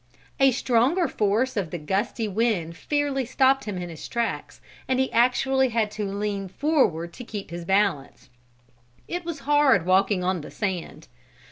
[0.39, 5.11] A stronger force of the gusty wind fairly stopped him in his tracks, and he
[5.13, 8.31] actually had to lean forward to keep his balance.
[9.07, 11.07] It was hard walking on the sand.